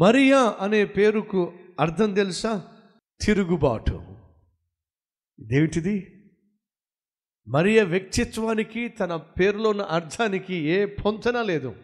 [0.00, 2.68] మరియా అనే పేరుకు అర్థం తెలుసా?
[3.20, 4.02] తిరుగుబాటు.
[5.38, 6.24] ఇదేమిటిది
[7.48, 11.74] మరియ వ్యక్తిత్వానికి తన పేరులో ఉన్న అర్థానికి ఏ పొంతన లేదు.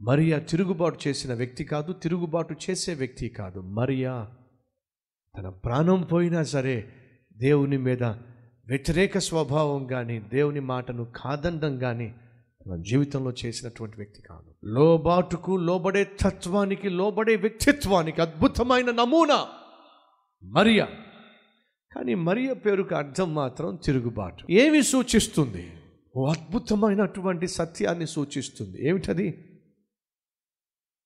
[0.00, 3.60] మరియా తిరుగుబాటు చేసిన వ్యక్తి కాదు తిరుగుబాటు చేసే వ్యక్తి కాదు.
[3.60, 4.28] మరియా
[5.38, 6.92] తన ప్రాణం పోయినా సరే
[7.36, 8.02] దేవుని మీద
[8.66, 12.14] వ్యతిరేక స్వభావం కానీ దేవుని మాటను కాదండం కానీ
[12.68, 14.54] నా జీవితంలో చేసినటువంటి వ్యక్తి కాదు.
[14.64, 19.46] లోబాటుకు లోబడే తత్వానికి లోబడే వ్యక్తిత్వానికి అద్భుతమైన నమూనా
[20.44, 20.88] మరియా.
[21.94, 24.44] కానీ మరియ పేరుకు అర్థం మాత్రం తిరుగుబాటు.
[24.50, 25.72] ఏమి సూచిస్తుంది?
[26.16, 28.88] ఓ అద్భుతమైనటువంటి సత్యాన్ని సూచిస్తుంది.
[28.88, 29.44] ఏమిటది?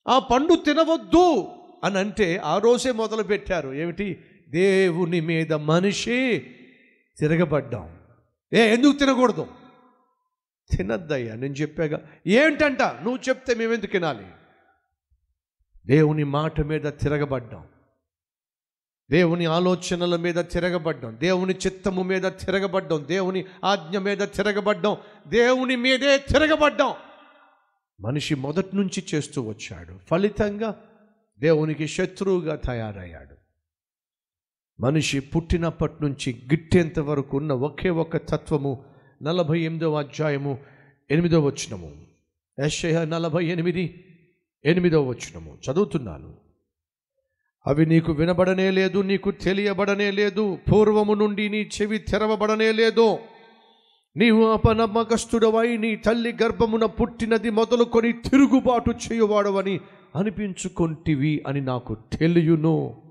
[0.09, 1.47] ఆ పండు తినవద్దు
[1.85, 4.21] అని అంటే ఆ రోజే మొదలు పెట్టారు ఏమిటి?
[4.49, 6.39] దేవుని మీద మనిషి
[7.19, 7.89] తిరగబడ్డాం.
[8.53, 9.47] ఏ ఎందుకు తినకూడదు?
[10.71, 12.83] తినద్దయ్యా నేను చెప్పాగా ఏంటంట?
[12.83, 14.27] నువ్వు చెప్తే మేమెందుకు తినాలి?
[15.87, 17.67] దేవుని మాట మీద తిరగబడ్డాం.
[19.11, 21.17] దేవుని ఆలోచనల మీద తిరగబడ్డాం.
[21.21, 23.05] దేవుని చిత్తము మీద తిరగబడ్డాం.
[23.09, 24.97] దేవుని ఆజ్ఞ మీద తిరగబడ్డాం.
[25.29, 26.95] దేవుని మీదే తిరగబడ్డాం.
[28.01, 29.99] మనిషి మొదటి నుంచి చేస్తూ వచ్చాడు.
[30.11, 30.83] ఫలితంగా
[31.39, 33.37] దేవునికి శత్రువుగా తయారయ్యాడు.
[34.81, 38.92] మనిషి పుట్టినప్పటి నుంచి గిట్టేంత వరకు ఉన్న ఒకే ఒక తత్వము
[39.25, 40.59] నలభై ఎనిమిదవ అధ్యాయము
[41.11, 41.93] ఎనిమిదవ వచనము.
[42.63, 44.05] యెషయా నలభై ఎనిమిది
[44.65, 45.59] ఎనిమిదవ వచనము.
[45.71, 46.35] చదువుతున్నాను.
[47.67, 53.19] అవి నీకు వినబడనే లేదు నీకు తెలియబడనే లేదు పూర్వము నుండి నీ చెవి తెరవబడనే లేదు.
[54.17, 59.81] నీవు అపనమ్మకస్తుడవై నీ తల్లి గర్భమున పుట్టినది మొదలుకొని తిరుగుబాటు చేయువాడవని
[60.17, 63.03] అనిపించుకొంటివి అని నాకు తెలియను.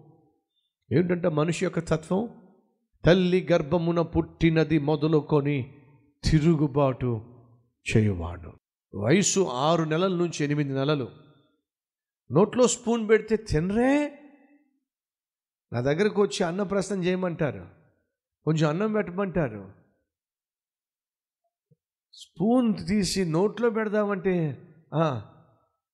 [0.91, 2.29] ఏంటంటే మనిషి యొక్క తత్వం?
[3.05, 5.71] తల్లి గర్భమున పుట్టినది మొదలుకొని
[6.23, 7.22] తిరుగుబాటు
[7.89, 8.52] చేయువాడు.
[8.95, 11.08] వయసు ఆరు నెలల నుంచి ఎనిమిది నెలలు.
[12.31, 14.18] నోట్లో స్పూన్ పెడితే తినరే?
[15.73, 17.68] నా దగ్గరకు వచ్చి అన్నప్రసనం చేయమంటారు.
[18.45, 19.72] కొంచెం అన్నం పెట్టమంటారు.
[22.13, 24.35] స్పూన్ తీసి నోట్లో పెడదామంటే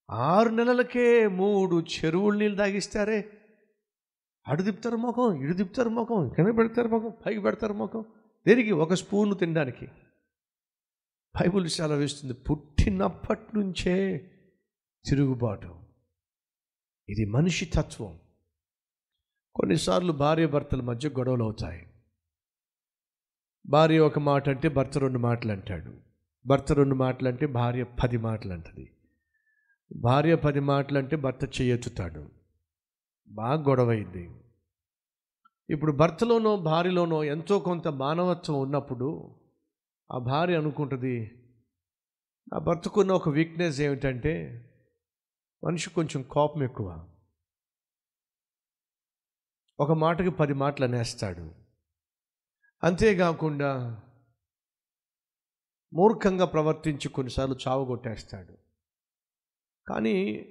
[0.10, 3.30] ఆరు నెలలకే మూడు చెరువులు నీళ్ళు తాగిస్తారే?
[4.48, 8.06] అటు తిప్పుతారు ముఖం ఇటు తిప్పుతారు ముఖం కింద పెడతారు ముఖం పైకి పెడతారు ముఖం.
[8.48, 8.72] దేనికి?
[8.72, 9.88] ఒక స్పూన్ తినడానికి.
[11.36, 14.18] బైబుల్ సెలవిస్తుంది పుట్టినప్పటి నుంచే
[15.10, 15.80] తిరుగుబాటు.
[17.10, 18.20] ఇది మనిషి తత్వం.
[19.56, 21.88] కొన్నిసార్లు భార్య భర్తల మధ్య గొడవలు అవుతాయి.
[23.68, 25.94] భార్య ఒక మాట అంటే భర్త రెండు మాటలు అంటాడు.
[26.46, 28.98] భర్త రెండు మాటలు అంటే భార్య పది మాటలు అంటది.
[29.96, 32.30] భార్య పది మాటలు అంటే భర్త చేయెత్తుతాడు.
[33.28, 34.30] బాగా గొడవైంది.
[35.70, 39.40] ఇప్పుడు భర్తలోనో భార్యలోనో ఎంతో కొంత మానవత్వం ఉన్నప్పుడు
[40.12, 41.44] ఆ భార్య అనుకుంటుంది
[42.56, 44.64] ఆ భర్తకున్న ఒక వీక్నెస్ ఏమిటంటే
[45.64, 47.14] మనిషి కొంచెం కోపం ఎక్కువ.
[49.80, 51.56] ఒక మాటకి పది మాటలు అనేస్తాడు.
[52.84, 54.02] అంతేకాకుండా
[55.94, 58.58] మూర్ఖంగా ప్రవర్తించి కొన్నిసార్లు చావగొట్టేస్తాడు.
[59.88, 60.46] కానీ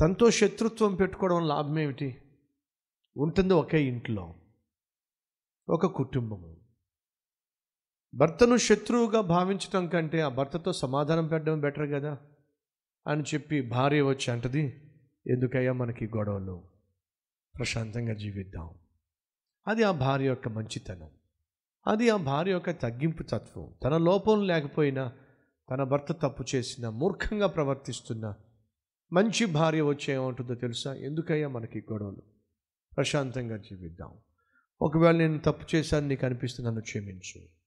[0.00, 2.22] తనతో శత్రుత్వం పెట్టుకోవడం లాభం ఏమిటి
[3.16, 4.34] ఉంటుంది ఒకే ఇంట్లో
[5.68, 6.61] ఒక కుటుంబము.
[8.14, 12.18] భర్తను శత్రువుగా భావించటం కంటే ఆ భర్తతో సమాధానం పెట్టడం బెటర్ కదా?
[13.06, 14.90] అని చెప్పి భార్య వచ్చి అంటది
[15.26, 16.62] ఎందుకయ్యా మనకి గొడవలు?
[17.58, 18.70] ప్రశాంతంగా జీవిద్దాం.
[19.68, 21.10] అది ఆ భార్య యొక్క మంచితనం.
[21.86, 23.74] అది ఆ భార్య యొక్క తగ్గింపు తత్వం.
[23.84, 25.12] తన లోపం లేకపోయినా
[25.70, 28.34] తన భర్త తప్పు చేసిన మూర్ఖంగా ప్రవర్తిస్తున్న
[29.12, 30.94] మంచి భార్య వచ్చేమంటుందో తెలుసా?
[30.94, 32.22] ఎందుకయ్యా మనకి గొడవలు?
[32.96, 34.12] ప్రశాంతంగా జీవిద్దాం.
[34.82, 37.61] ఒకవేళ నేను తప్పు చేశాను నీకు అనిపిస్తుంది నన్ను క్షమించు.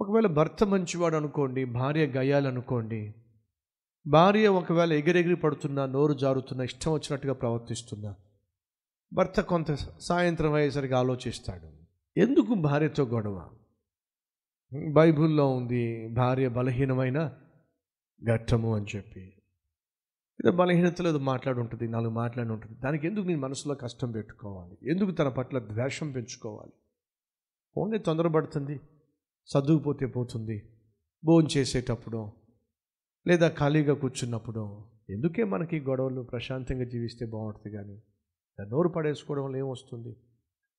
[0.00, 3.14] ఒకవేళ భర్త మంచివాడు అనుకోండి భార్య గయ్యాలనుకోండి
[4.06, 8.14] భార్య ఒకవేళ ఎగిరెగిరి పడుతున్నా నోరు జారుతున్నా ఇష్టం వచ్చినట్టుగా ప్రవర్తిస్తున్నా
[9.12, 11.72] భర్త కొంత సాయంత్రం అయ్యేసరికి ఆలోచిస్తాడు.
[12.20, 13.50] ఎందుకు భార్యతో గొడవ?
[14.92, 17.32] బైబిల్లో ఉంది భార్య బలహీనమైన
[18.32, 19.20] ఘట్టము అని చెప్పి.
[20.40, 22.80] ఏదో బలహీనతలో ఏదో మాట్లాడుంటుంది నాలుగు మాట్లాడి ఉంటుంది.
[22.80, 24.78] దానికి ఎందుకు నేను మనసులో కష్టం పెట్టుకోవాలి?
[24.90, 26.72] ఎందుకు తన పట్ల ద్వేషం పెంచుకోవాలి?
[27.76, 28.80] ఓన్లీ తొందరపడుతుంది.
[29.56, 30.72] చదువుపోతే పోతుంది
[31.24, 32.32] భోజనం చేసేటప్పుడు
[33.26, 34.84] లేదా ఖాళీగా కూర్చున్నప్పుడు.
[35.10, 38.02] ఎందుకే మనకి గొడవలు ప్రశాంతంగా జీవిస్తే బాగుంటుంది కానీ?
[38.60, 40.16] నోరు పడేసుకోవడం వల్ల ఏమొస్తుంది?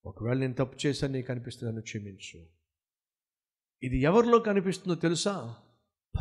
[0.05, 2.45] ఒకవేళ నేను తప్పు చేశాను నీకు అనిపిస్తుంది నన్ను క్షమించు.
[3.83, 5.55] ఇది ఎవరిలో కనిపిస్తుందో తెలుసా?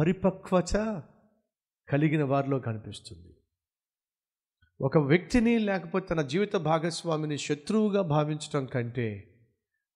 [0.00, 1.02] పరిపక్వత
[1.88, 3.36] కలిగిన వారిలో కనిపిస్తుంది.
[4.80, 9.37] ఒక వ్యక్తిని లేకపోతే తన జీవిత భాగస్వామిని శత్రువుగా భావించడం కంటే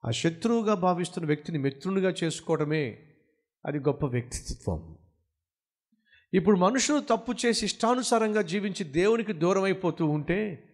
[0.05, 3.15] ఆ శత్రువుగా భావిస్తున్న వ్యక్తిని మిత్రునిగా చేసుకోవడమే
[3.67, 4.99] అది గొప్ప వ్యక్తిత్వం.
[6.35, 10.69] ఇప్పుడు మనుషులు తప్పు చేసి ఇష్టానుసారంగా జీవించి దేవునికి దూరం అయిపోతూ ఉంటే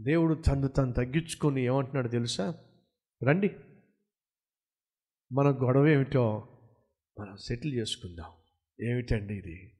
[0.00, 2.54] దేవుడు తను తను తగ్గించుకొని ఏమంటున్నాడు తెలుసా?
[3.28, 3.50] రండి.
[5.32, 6.48] మన గొడవ ఏమిటో
[7.20, 8.30] మనం సెటిల్ చేసుకుందాం.
[8.88, 9.76] ఏమిటండి ఇది?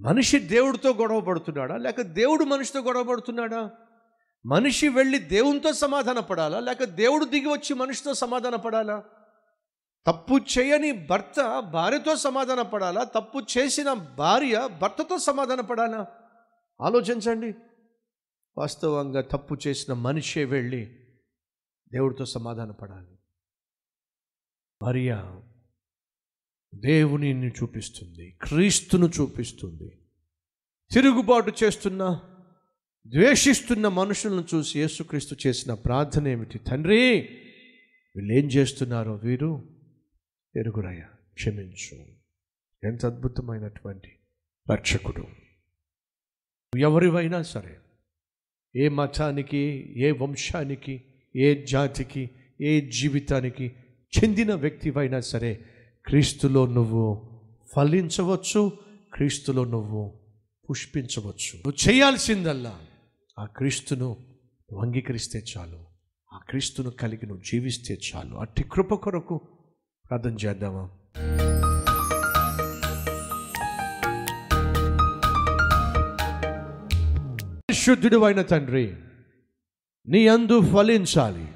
[0.00, 1.76] మనిషి దేవుడితో గొడవ పడుతున్నాడా?
[1.76, 3.70] లేక దేవుడు మనిషితో గొడవ పడుతున్నాడా?
[4.46, 6.60] మనిషి వెళ్ళి దేవునితో సమాధాన పడాలా?
[6.60, 9.04] లేక దేవుడు దిగి వచ్చి మనిషితో సమాధాన పడాలా?
[10.06, 13.04] తప్పు చేయని భర్త భార్యతో సమాధాన పడాలా?
[13.04, 16.06] తప్పు చేసిన భార్య భర్తతో సమాధాన పడాలా?
[16.80, 17.54] ఆలోచించండి.
[18.58, 20.86] వాస్తవంగా తప్పు చేసిన మనిషే వెళ్ళి
[21.92, 23.18] దేవుడితో సమాధాన పడాలి.
[24.82, 25.40] భార్య
[26.74, 29.98] దేవునిని చూపిస్తుంది క్రీస్తును చూపిస్తుంది.
[30.92, 32.20] తిరుగుబాటు చేస్తున్న
[33.06, 36.58] ద్వేషిస్తున్న మనుషులను చూసి యేసుక్రీస్తు చేసిన ప్రార్థన ఏమిటి?
[36.58, 37.20] తండ్రి
[38.16, 39.68] వీళ్ళు ఏం చేస్తున్నారో వీరు
[40.56, 41.02] ఎరుగురయ్య
[41.34, 42.04] క్షమించు.
[42.86, 44.08] ఎంత అద్భుతమైనటువంటి
[44.72, 45.26] రక్షకుడు.
[46.78, 47.76] ఎవరివైనా సరే
[48.76, 51.04] ఏ మతానికి ఏ వంశానికి
[51.36, 53.72] ఏ జాతికి ఏ జీవితానికి
[54.18, 55.64] చెందిన వ్యక్తివైనా సరే
[56.06, 57.30] క్రీస్తులో నువ్వు
[57.76, 58.78] ఫలించవచ్చు
[59.14, 60.20] క్రీస్తులో నువ్వు
[60.70, 61.58] పుష్పించవచ్చు.
[61.58, 62.86] నువ్వు చేయాల్సిందల్లా.
[63.42, 64.16] ఆ క్రీస్తును
[64.80, 65.84] అంగీకరిస్తే చాలు.
[66.32, 68.36] ఆ క్రీస్తును కలిగి నువ్వు జీవిస్తే చాలు.
[68.36, 69.36] అట్టి కృప కొరకు
[70.08, 70.90] ప్రార్థన చేద్దామా?
[77.72, 78.96] శుద్ధుడు అయిన తండ్రి
[80.08, 81.48] నీ అందు ఫలించాలి.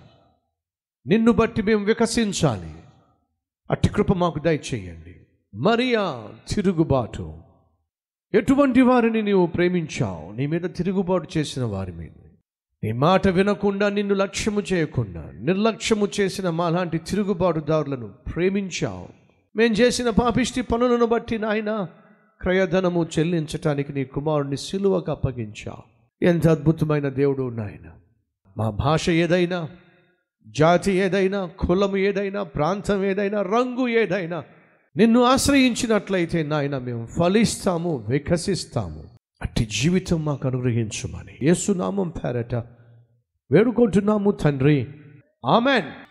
[1.06, 2.74] నిన్ను బట్టి మేము వికసించాలి.
[3.70, 5.26] అట్టి కృప మాకు దయచేయండి.
[5.54, 7.45] మరియా తిరుగుబాటు.
[8.36, 10.32] ఎటువంటి వారిని నీవు ప్రేమించావు?
[10.32, 12.08] నీ మీద తిరుగుబాటు చేసిన వారి మీద.
[12.84, 19.08] నీ మాట వినకుండా నిన్ను లక్ష్యము చేయకుండా నిర్లక్ష్యము చేసిన మాలాంటి తిరుగుబాటుదారులను ప్రేమించావు.
[19.56, 21.86] మేం చేసిన పాపిష్టి పనులను బట్టి నాయన
[22.40, 25.82] క్రయధనము చెల్లించటానికి నీ కుమారుడిని సిలువకు అప్పగించావు.
[26.24, 27.90] ఎంత అద్భుతమైన దేవుడు నాయన!
[28.56, 29.68] మా భాష ఏదైనా
[30.48, 34.44] జాతి ఏదైనా కులం ఏదైనా ప్రాంతం ఏదైనా రంగు ఏదైనా
[34.96, 39.04] నిన్ను ఆశ్రయించినట్లయితే నాయన మేము ఫలిస్తాము వికసిస్తాము.
[39.42, 42.54] అట్టి జీవితం మాకు అనుగ్రహించుమని యేసునామం పేరట
[43.50, 44.86] వేడుకుంటున్నాము తండ్రి.
[45.46, 46.05] ఆమెన్.